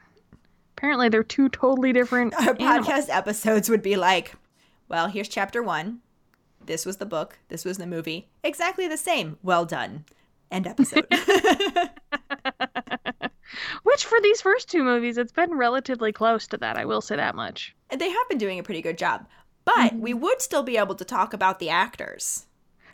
[0.82, 2.88] Apparently they're two totally different Our animals.
[2.88, 4.34] podcast episodes would be like,
[4.88, 6.00] well, here's chapter one.
[6.66, 7.38] This was the book.
[7.46, 8.28] This was the movie.
[8.42, 9.38] Exactly the same.
[9.44, 10.06] Well done.
[10.50, 11.06] End episode.
[13.84, 16.76] Which for these first two movies, it's been relatively close to that.
[16.76, 17.76] I will say that much.
[17.88, 19.28] And they have been doing a pretty good job.
[19.64, 20.00] But mm-hmm.
[20.00, 22.46] we would still be able to talk about the actors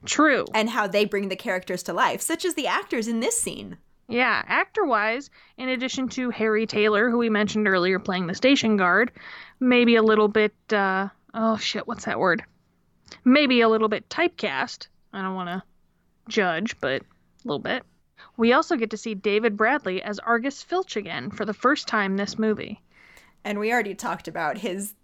[0.05, 0.45] True.
[0.53, 3.79] and how they bring the characters to life, such as the actors in this scene.
[4.09, 8.79] Yeah, actor wise, in addition to Harry Taylor, who we mentioned earlier playing the station
[8.79, 9.13] guard,
[9.61, 12.43] maybe a little bit, uh, oh shit, what's that word?
[13.25, 14.89] Maybe a little bit typecast.
[15.13, 15.63] I don't want to
[16.29, 17.05] judge, but a
[17.45, 17.83] little bit.
[18.39, 22.17] We also get to see David Bradley as Argus Filch again for the first time
[22.17, 22.81] this movie.
[23.45, 24.95] And we already talked about his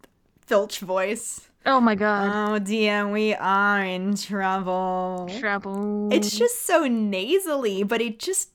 [0.47, 1.49] Filch voice.
[1.67, 2.31] Oh my god.
[2.53, 5.31] Oh dear, we are in trouble.
[5.39, 6.13] Trouble.
[6.13, 8.51] It's just so nasally, but it just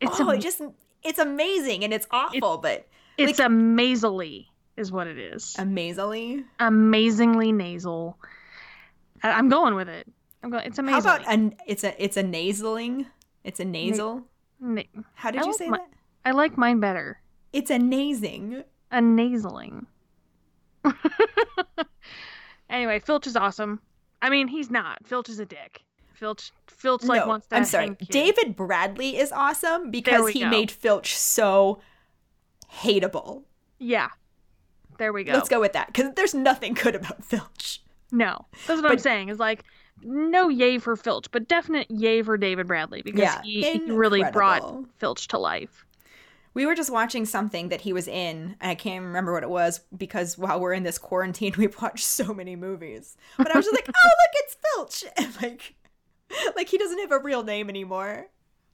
[0.00, 0.60] it's oh, am- it just
[1.02, 5.56] it's amazing and it's awful, but it's amazingly is what it is.
[5.58, 6.44] amazingly.
[6.60, 8.16] Amazingly nasal.
[9.22, 10.06] I- I'm going with it.
[10.42, 10.66] I'm going.
[10.66, 11.02] It's amazing.
[11.02, 13.06] How about an it's a it's a nasaling?
[13.44, 14.22] It's a nasal.
[15.14, 15.88] How did I you like say my- that?
[16.24, 17.20] I like mine better.
[17.52, 18.62] It's a nasing.
[18.90, 19.86] A nasaling.
[22.70, 23.80] anyway, Filch is awesome.
[24.22, 25.06] I mean, he's not.
[25.06, 25.82] Filch is a dick.
[26.18, 27.56] Filch, Filch like no, wants to.
[27.56, 27.96] I'm sorry.
[28.10, 30.50] David Bradley is awesome because he go.
[30.50, 31.80] made Filch so
[32.72, 33.44] hateable.
[33.78, 34.08] Yeah.
[34.98, 35.32] There we go.
[35.32, 37.82] Let's go with that because there's nothing good about Filch.
[38.10, 39.28] No, that's what I'm saying.
[39.28, 39.64] Is like
[40.02, 44.24] no yay for Filch, but definite yay for David Bradley because Yeah, he, he really
[44.32, 44.84] brought.
[44.96, 45.84] Filch to life.
[46.54, 49.50] We were just watching something that he was in, and I can't remember what it
[49.50, 53.16] was because while we're in this quarantine, we've watched so many movies.
[53.36, 55.74] But I was just like, "Oh, look, it's Filch!" And like,
[56.56, 58.26] like he doesn't have a real name anymore.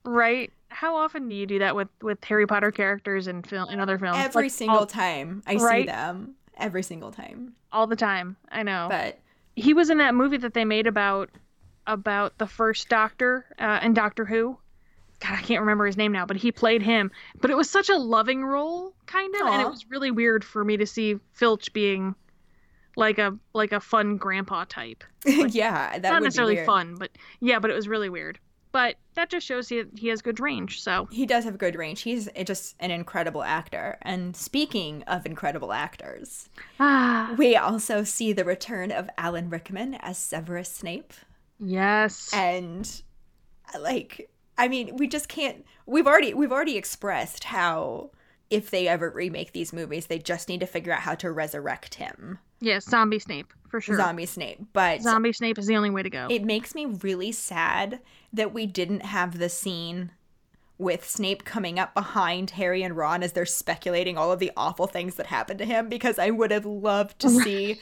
[0.05, 0.53] Right?
[0.69, 3.99] How often do you do that with with Harry Potter characters in film in other
[3.99, 4.19] films?
[4.19, 7.55] Every Like, single all, time I see them, every single time.
[7.73, 8.37] all the time.
[8.51, 8.89] I know.
[8.91, 9.19] But
[9.57, 11.31] he was in that movie that they made about
[11.87, 14.59] about the first Doctor uh, in Doctor Who.
[15.21, 17.11] God, I can't remember his name now, but he played him.
[17.41, 20.65] But it was such a loving role, kind of, and it was really weird for
[20.65, 22.15] me to see Filch being
[22.97, 25.05] like a like a fun grandpa type.
[25.25, 28.39] yeah, that Not would be necessarily fun, but yeah, but it was really weird.
[28.73, 30.83] But that just shows he he has good range.
[30.83, 32.03] So He does have good range.
[32.03, 33.99] He's just an incredible actor.
[34.03, 36.49] And speaking of incredible actors,
[36.81, 41.13] ah, we also see the return of Alan Rickman as Severus Snape.
[41.61, 43.03] yes, and
[43.81, 48.11] like i mean we just can't we've already we've already expressed how
[48.51, 51.95] if they ever remake these movies they just need to figure out how to resurrect
[51.97, 53.97] him Yes, zombie Snape for sure.
[53.97, 54.61] zombie Snape.
[54.73, 56.29] But Zombie Snape is the only way to go.
[56.31, 58.01] it makes me really sad
[58.33, 60.13] that we didn't have the scene
[60.79, 64.87] with Snape coming up behind Harry and Ron as they're speculating all of the awful
[64.87, 67.79] things that happened to him because I would have loved to see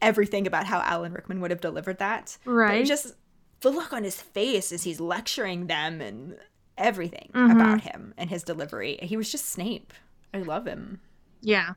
[0.00, 2.38] everything about how Alan Rickman would have delivered that.
[2.44, 2.86] But Right.
[2.86, 3.14] just
[3.60, 6.36] the look on his face as he's lecturing them and
[6.78, 7.50] everything Mm-hmm.
[7.60, 8.98] about him and his delivery.
[9.02, 9.92] He was just Snape.
[10.34, 11.00] I love him.
[11.40, 11.70] Yeah.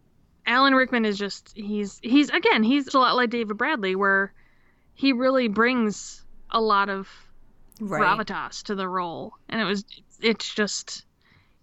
[0.47, 4.31] Alan Rickman is just he's he's again, he's a lot like David Bradley where
[4.93, 7.09] he really brings a lot of
[7.81, 8.01] Right.
[8.01, 9.33] gravitas to the role.
[9.49, 9.83] And it was
[10.21, 11.05] it's just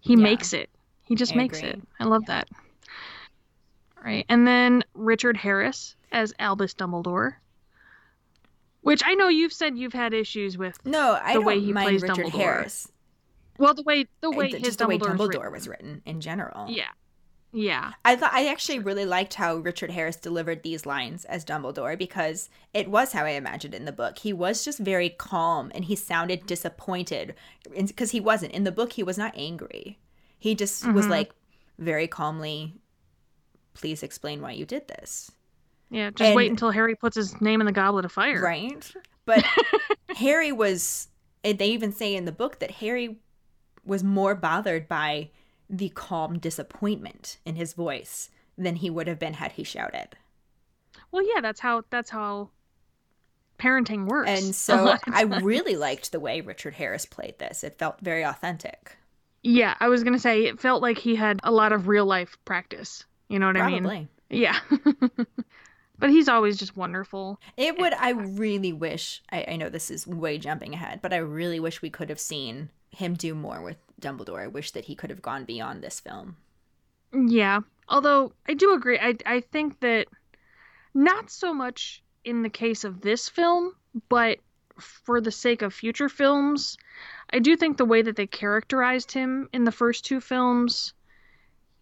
[0.00, 0.22] he Yeah.
[0.22, 0.68] makes it.
[1.04, 1.70] He just I makes agree.
[1.70, 1.82] it.
[2.00, 2.48] I love that.
[4.04, 4.26] Right.
[4.28, 7.34] And then Richard Harris as Albus Dumbledore.
[8.80, 10.84] Which I know you've said you've had issues with.
[10.84, 12.30] No, I The way he plays Richard Dumbledore.
[12.32, 12.88] Harris.
[13.58, 16.68] Well, the way the way his the way Dumbledore was written in general.
[16.70, 16.88] Yeah.
[17.54, 17.92] Yeah.
[18.04, 22.48] I thought I actually really liked how Richard Harris delivered these lines as Dumbledore because
[22.72, 24.18] it was how I imagined it in the book.
[24.18, 27.34] He was just very calm and he sounded disappointed
[27.76, 28.94] because he wasn't in the book.
[28.94, 29.98] He was not angry.
[30.38, 31.10] He just was Mhm.
[31.10, 31.32] like
[31.78, 32.74] very calmly,
[33.74, 35.30] "Please explain why you did this."
[35.90, 36.10] Yeah.
[36.10, 38.40] Just wait until Harry puts his name in the goblet of fire.
[38.42, 38.92] Right?
[39.24, 39.44] But
[40.16, 41.08] Harry was.
[41.44, 43.18] and They even say in the book that Harry
[43.84, 45.30] was more bothered by
[45.68, 50.08] the calm disappointment in his voice than he would have been had he shouted.
[51.10, 52.50] Well, yeah, that's how that's how
[53.58, 54.30] parenting works.
[54.30, 57.64] And so I really liked the way Richard Harris played this.
[57.64, 58.96] It felt very authentic.
[59.42, 62.36] yeah, I was gonna say it felt like he had a lot of real life
[62.44, 63.04] practice.
[63.28, 63.82] You know what I mean?
[63.82, 64.08] Probably.
[64.28, 64.58] Yeah.
[65.98, 67.40] but he's always just wonderful.
[67.56, 71.18] It would I really wish I, I know this is way jumping ahead, but I
[71.18, 74.40] really wish we could have seen him do more with Dumbledore.
[74.42, 76.36] I wish that he could have gone beyond this film.
[77.12, 77.60] Yeah.
[77.88, 78.98] Although I do agree.
[78.98, 80.06] I I think that
[80.94, 83.74] not so much in the case of this film,
[84.08, 84.38] but
[84.78, 86.76] for the sake of future films,
[87.30, 90.94] I do think the way that they characterized him in the first two films,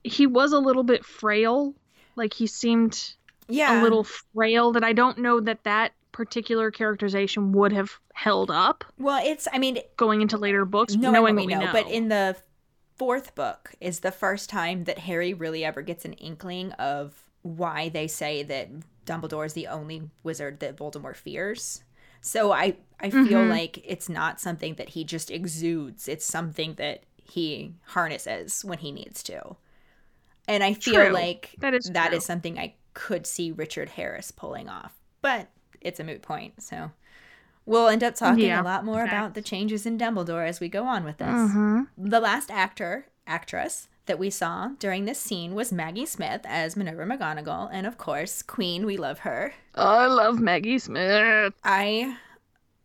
[0.02, 1.74] he was a little bit frail.
[2.16, 3.14] Like he seemed
[3.48, 3.80] Yeah.
[3.80, 8.84] a little frail that I don't know that that particular characterization would have held up
[8.98, 11.90] Well, it's I mean, going into later books, knowing, knowing what we what know, but
[11.90, 12.36] in the
[12.96, 17.88] fourth book is the first time that Harry really ever gets an inkling of why
[17.88, 18.68] they say that
[19.06, 21.82] Dumbledore is the only wizard that Voldemort fears.
[22.20, 23.48] So I I feel Mhm.
[23.48, 26.06] like it's not something that he just exudes.
[26.08, 29.56] It's something that he harnesses when he needs to.
[30.46, 31.12] And I feel True.
[31.14, 35.00] like That is that is something I could see Richard Harris pulling off.
[35.22, 35.48] But
[35.80, 36.90] it's a moot point, so
[37.66, 39.12] we'll end up talking Yeah, a lot more facts.
[39.12, 41.28] about the changes in Dumbledore as we go on with this.
[41.28, 41.88] Mhm.
[41.96, 47.04] The last actor, actress that we saw during this scene was Maggie Smith as Minerva
[47.04, 48.84] McGonagall, and of course, Queen.
[48.86, 49.54] We love her.
[49.74, 51.54] I love Maggie Smith.
[51.62, 52.16] I,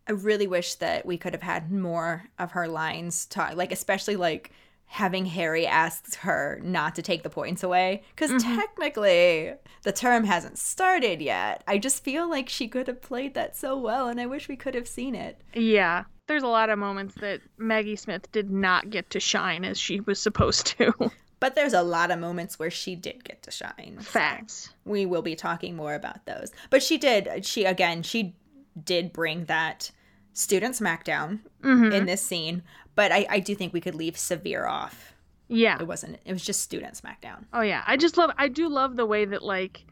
[0.08, 4.16] I really wish that we could have had more of her lines talk, like especially
[4.18, 4.52] like
[4.88, 10.58] having Harry ask her not to take the points away because technically the term hasn't
[10.58, 11.64] started yet.
[11.68, 14.56] I just feel like she could have played that so well, and I wish we
[14.56, 15.42] could have seen it.
[15.54, 19.78] Yeah, there's a lot of moments that Maggie Smith did not get to shine as
[19.80, 20.94] she was supposed to.
[21.42, 23.98] But there's a lot of moments where she did get to shine.
[24.00, 24.74] so Facts.
[24.86, 26.52] We will be talking more about those.
[26.70, 28.36] But she did, she again, she
[28.82, 29.92] did bring that
[30.34, 32.64] student smackdown hmm in this scene.
[32.96, 35.14] But I, I do think we could leave Severe off.
[35.48, 35.78] Yeah.
[35.80, 37.44] It wasn't, it was just student smackdown.
[37.54, 37.84] Oh yeah.
[37.86, 38.32] I just love.
[38.38, 39.86] I do love the way that like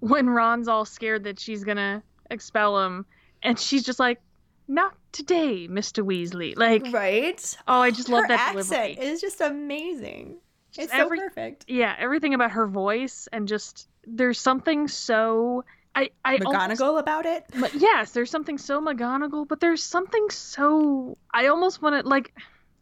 [0.00, 3.06] when Ron's all scared that she's gonna expel him,
[3.42, 4.20] and she's just like,
[4.68, 7.56] "Not today, Mister Weasley." Like, Right?
[7.66, 9.08] oh, I just love Her that accent delivery.
[9.12, 10.36] is just amazing.
[10.76, 11.64] It's every- so perfect.
[11.68, 15.64] Yeah, everything about her voice and just there's something so.
[15.98, 17.44] I I almost- McGonagall about it.
[17.60, 22.32] But yes, there's something so McGonagall, but there's something so I almost want to like.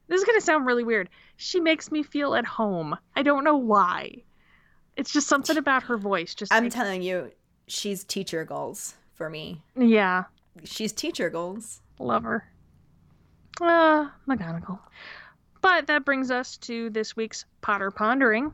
[0.09, 1.09] This is gonna sound really weird.
[1.37, 2.97] She makes me feel at home.
[3.17, 4.23] I don't know why.
[4.97, 6.35] It's just something about her voice.
[6.35, 7.31] Just I'm telling you,
[7.67, 9.61] she's teacher goals for me.
[9.77, 10.25] yeah,
[10.65, 11.81] She's teacher goals.
[11.99, 12.49] love her.
[13.61, 14.79] Uh, McGonagall.
[15.61, 18.53] But that brings us to this week's Potter Pondering,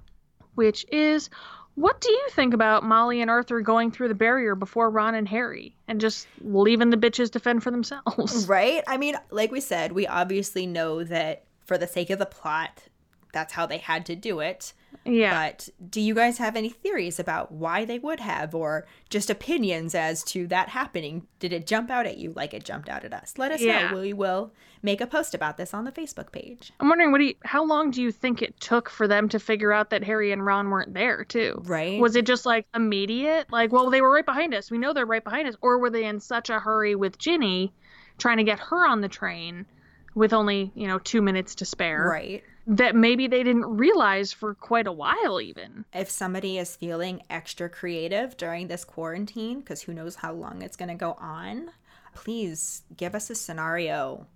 [0.55, 1.29] which is
[1.75, 5.29] what do you think about Molly and Arthur going through the barrier before Ron and
[5.29, 8.47] Harry and just leaving the bitches to fend for themselves?
[8.53, 8.83] Right?
[8.87, 12.85] I mean, like we said, we obviously know that for the sake of the plot,
[13.33, 14.73] that's how they had to do it.
[15.05, 15.49] Yeah.
[15.51, 19.95] But do you guys have any theories about why they would have, or just opinions
[19.95, 21.27] as to that happening?
[21.41, 23.35] Did it jump out at you like it jumped out at us?
[23.37, 23.91] Let us Yeah.
[23.91, 24.01] know.
[24.01, 26.73] We will make a post about this on the Facebook page.
[26.81, 29.39] I'm wondering what do you, how long do you think it took for them to
[29.39, 31.63] figure out that Harry and Ron weren't there too?
[31.65, 32.01] Right?
[32.01, 33.51] Was it just like immediate?
[33.53, 34.71] Like, well, they were right behind us.
[34.71, 35.57] We know they're right behind us.
[35.61, 37.73] Or were they in such a hurry with Ginny
[38.19, 39.67] trying to get her on the train
[40.15, 42.07] with only, you know, two minutes to spare?
[42.09, 42.45] right?
[42.67, 45.85] That maybe they didn't realize for quite a while, even.
[45.93, 50.77] If somebody is feeling extra creative during this quarantine, because who knows how long it's
[50.77, 51.71] going to go on,
[52.15, 54.27] please give us a scenario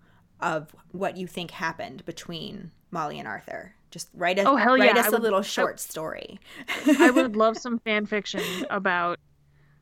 [0.40, 3.74] of what you think happened between Molly and Arthur.
[3.92, 6.40] Just write, a, Oh, hell write yeah, us I a would- little I- short story.
[6.98, 9.20] I would love some fan fiction about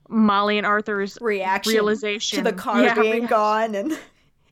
[0.08, 3.98] Molly and Arthur's reaction realization to the car Yeah, being gone and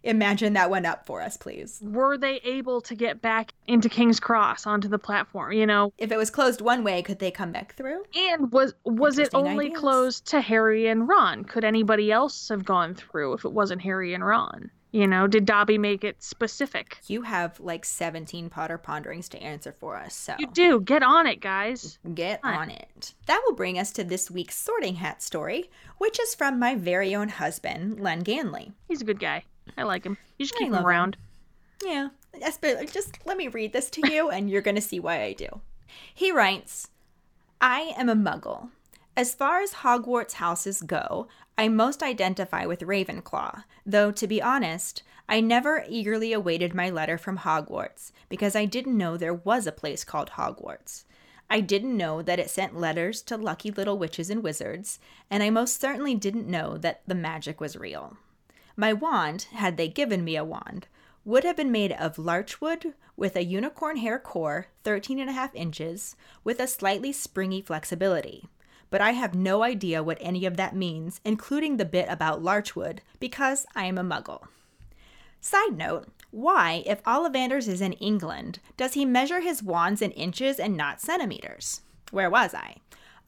[0.05, 4.21] imagine that went up for us please Were they able to get back into King's
[4.21, 5.53] Cross onto the platform?
[5.53, 8.75] You know, if it was closed one way could they come back through And was
[8.85, 9.81] was it only ideas.
[9.81, 11.45] closed to Harry and Ron?
[11.45, 14.71] Could anybody else have gone through if it wasn't Harry and Ron?
[14.95, 16.99] You know, did Dobby make it specific?
[17.07, 20.81] you have like 17 potter ponderings to answer for us so You do.
[20.81, 21.99] Get on it, guys.
[22.15, 22.55] get Fun.
[22.55, 26.59] on it that will bring us to this week's sorting hat story which is from
[26.59, 29.45] my very own husband len ganley He's a good guy.
[29.77, 30.19] I like him.
[30.39, 31.17] You should I keep him around.
[31.85, 32.09] Yeah,
[32.41, 35.33] Esper, just let me read this to you and you're going to see why I
[35.33, 35.61] do.
[36.15, 36.89] He writes
[37.61, 38.71] I am a muggle.
[39.17, 45.03] As far as Hogwarts houses go, I most identify with Ravenclaw, though to be honest,
[45.29, 49.73] I never eagerly awaited my letter from Hogwarts because I didn't know there was a
[49.73, 51.05] place called Hogwarts.
[51.51, 54.99] I didn't know that it sent letters to lucky little witches and wizards,
[55.31, 58.17] and I most certainly didn't know that the magic was real.
[58.77, 60.87] My wand, had they given me a wand,
[61.25, 65.55] would have been made of larchwood with a unicorn hair core, 13 and a half
[65.55, 68.49] inches, with a slightly springy flexibility.
[68.91, 73.01] But I have no idea what any of that means, including the bit about larchwood,
[73.21, 74.49] because I am a muggle.
[75.41, 80.59] Side note, why, if Ollivanders is in England, does he measure his wands in inches
[80.59, 81.83] and not centimeters?
[82.11, 82.77] Where was I?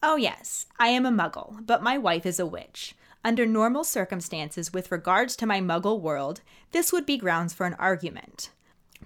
[0.01, 2.95] Oh, yes, I am a muggle, but my wife is a witch.
[3.25, 6.41] Under normal circumstances, with regards to my muggle world,
[6.73, 8.51] this would be grounds for an argument.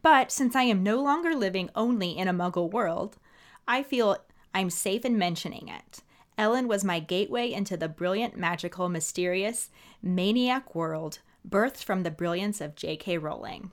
[0.02, 3.16] But since I am no longer living only in a muggle world,
[3.66, 4.18] I feel
[4.54, 6.02] I'm safe in mentioning it.
[6.38, 9.70] Ellen was my gateway into the brilliant, magical, mysterious,
[10.02, 13.20] maniac world birthed from the brilliance of J.K.
[13.20, 13.72] Rowling.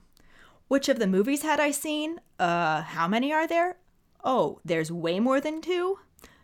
[0.69, 2.21] Which of the movies had I seen?
[2.39, 3.75] Uh, how many are there?
[4.23, 5.99] Oh, there's way more than two?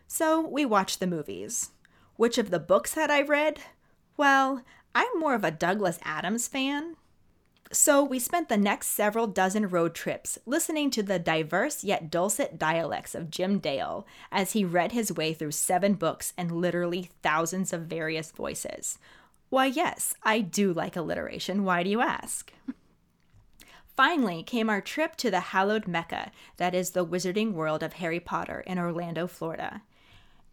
[0.06, 1.70] So we watched the movies.
[2.16, 3.60] Which of the books had I read?
[4.16, 4.62] Well,
[4.94, 6.96] I'm more of a Douglas Adams fan.
[7.72, 12.56] So we spent the next several dozen road trips listening to the diverse yet dulcet
[12.56, 17.72] dialects of Jim Dale as he read his way through seven books and literally thousands
[17.72, 18.98] of various voices.
[19.50, 21.64] Why, yes, I do like alliteration.
[21.64, 22.52] Why do you ask?
[23.96, 28.20] Finally came our trip to the hallowed Mecca that is the wizarding world of Harry
[28.20, 29.82] Potter in Orlando, Florida.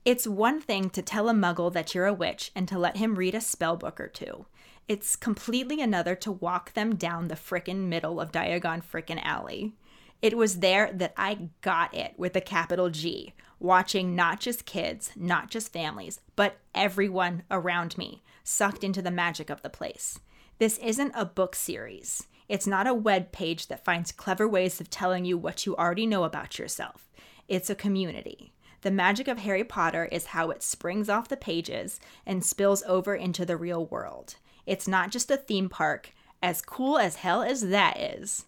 [0.04, 3.16] It's one thing to tell a muggle that you're a witch and to let him
[3.16, 4.47] read a spell book or two.
[4.88, 9.74] It's completely another to walk them down the frickin' middle of Diagon frickin' Alley.
[10.20, 15.12] It was there that I got it with a capital G, watching not just kids,
[15.16, 20.20] not just families, but everyone around me sucked into the magic of the place.
[20.58, 22.24] This isn't a book series.
[22.49, 26.08] It's not a web page that finds clever ways of telling you what you already
[26.08, 27.08] know about yourself.
[27.47, 28.52] It's a community.
[28.82, 33.14] The magic of Harry Potter is how it springs off the pages and spills over
[33.14, 34.36] into the real world.
[34.66, 38.46] It's not just a theme park, as cool as hell as that is,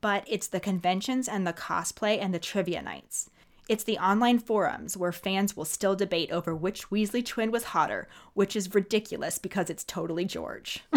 [0.00, 3.30] but it's the conventions and the cosplay and the trivia nights.
[3.68, 8.08] It's the online forums where fans will still debate over which Weasley twin was hotter,
[8.34, 10.84] which is ridiculous because it's totally George.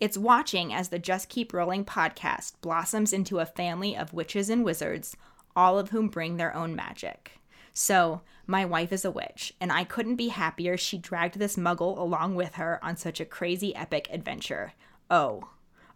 [0.00, 4.64] It's watching as the Just Keep Rolling podcast blossoms into a family of witches and
[4.64, 5.14] wizards,
[5.54, 7.32] all of whom bring their own magic.
[7.72, 11.96] So, my wife is a witch, and I couldn't be happier she dragged this muggle
[11.96, 14.72] along with her on such a crazy epic adventure.
[15.10, 15.48] Oh,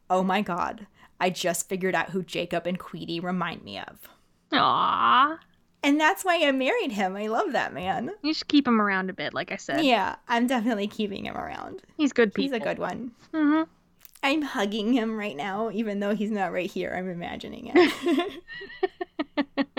[0.09, 0.87] oh my god,
[1.21, 4.09] I just figured out who Jacob and Queenie remind me of.
[4.53, 5.39] Aww.
[5.83, 7.15] And that's why I married him.
[7.15, 8.11] I love that man.
[8.23, 9.85] You should keep him around a bit, like I said.
[9.85, 11.83] Yeah, I'm definitely keeping him around.
[11.99, 13.13] He's good He's a good one.
[13.35, 13.65] hmm
[14.25, 16.95] I'm hugging him right now, even though he's not right here.
[16.97, 18.33] I'm imagining it.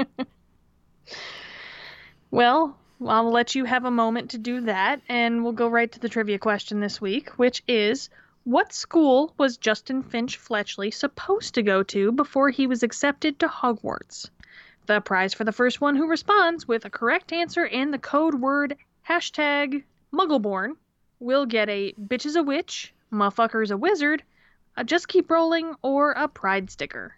[2.35, 2.77] Well,
[3.07, 6.09] I'll let you have a moment to do that, and we'll go right to the
[6.09, 8.09] trivia question this week, which is
[8.43, 13.47] What school was Justin Finch Fletchley supposed to go to before he was accepted to
[13.47, 14.29] Hogwarts?
[14.85, 18.35] The prize for the first one who responds with a correct answer and the code
[18.35, 18.75] word
[19.07, 20.75] hashtag Muggleborn
[21.21, 24.23] will get a Bitch is a Witch, Motherfucker's a Wizard,
[24.77, 27.15] a Just Keep Rolling, or a Pride sticker.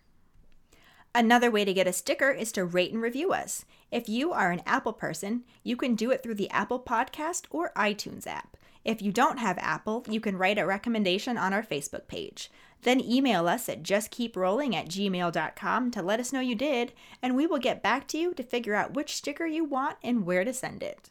[1.15, 3.65] Another way to get a sticker is to rate and review us.
[3.91, 7.71] If you are an Apple person, you can do it through the Apple Podcast or
[7.75, 8.57] iTunes app.
[8.85, 12.51] If you don't have Apple, you can write a recommendation on our Facebook page.
[12.83, 16.93] Then email us at justkeeprolling at gmail.com to let us know you did,
[17.23, 20.25] and we will get back to you to figure out which sticker you want and
[20.25, 21.09] where to send it.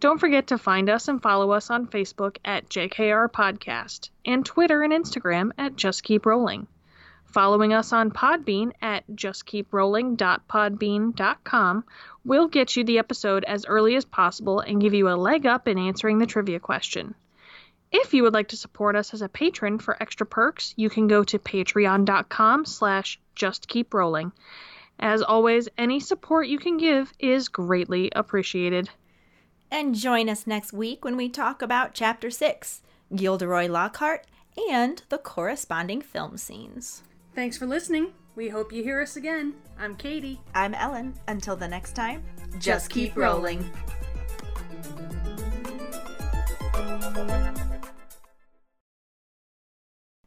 [0.00, 4.84] Don't forget to find us and follow us on Facebook at JKR Podcast and Twitter
[4.84, 6.68] and Instagram at Just Keep Rolling.
[7.24, 11.84] Following us on Podbean at justkeeprolling.podbean.com
[12.24, 15.66] will get you the episode as early as possible and give you a leg up
[15.66, 17.16] in answering the trivia question.
[17.90, 21.08] If you would like to support us as a patron for extra perks, you can
[21.08, 24.30] go to patreon.com slash justkeeprolling.
[25.00, 28.88] As always, any support you can give is greatly appreciated.
[29.70, 32.80] And join us next week when we talk about Chapter 6,
[33.14, 34.26] Gilderoy Lockhart,
[34.70, 37.02] and the corresponding film scenes.
[37.34, 38.14] Thanks for listening.
[38.34, 39.54] We hope you hear us again.
[39.78, 40.40] I'm Katie.
[40.54, 41.14] I'm Ellen.
[41.28, 42.22] Until the next time,
[42.58, 43.70] just keep rolling.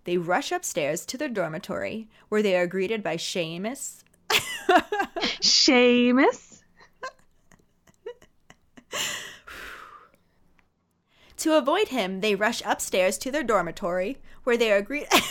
[0.03, 4.03] They rush upstairs to their dormitory, where they are greeted by Seamus.
[5.41, 6.61] Seamus.
[11.41, 15.09] to avoid him, they rush upstairs to their dormitory, where they are greeted.
[15.13, 15.21] I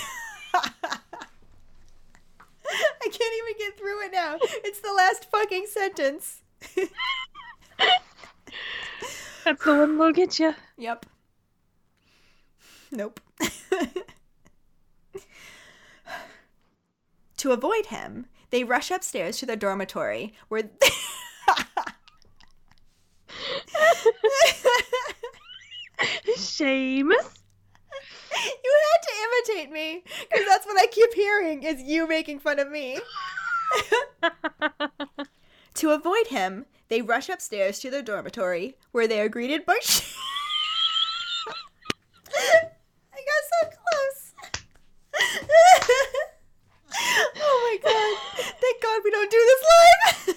[3.03, 4.37] can't even get through it now.
[4.43, 6.43] It's the last fucking sentence.
[9.45, 10.55] That's the one that'll get you.
[10.79, 11.07] Yep.
[12.91, 13.21] Nope.
[17.37, 20.65] to avoid him, they rush upstairs to their dormitory where.
[26.37, 27.41] Seamus.
[28.33, 32.59] You had to imitate me because that's what I keep hearing is you making fun
[32.59, 32.99] of me.
[35.75, 39.75] to avoid him, they rush upstairs to their dormitory where they are greeted by.
[39.83, 40.01] I
[43.27, 44.33] got so close.
[47.45, 48.45] oh my god.
[48.61, 50.37] Thank God we don't do this live.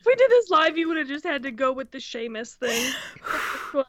[0.00, 2.54] if we did this live, you would have just had to go with the Seamus
[2.54, 2.92] thing.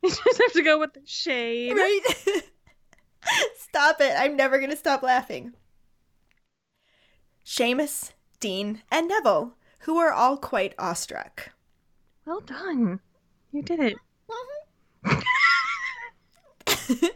[0.02, 1.76] you just have to go with the shame.
[1.76, 2.00] Right?
[3.56, 4.12] stop it.
[4.16, 5.52] I'm never going to stop laughing.
[7.44, 11.50] Seamus, Dean, and Neville, who are all quite awestruck.
[12.24, 13.00] Well done.
[13.52, 13.96] You did it.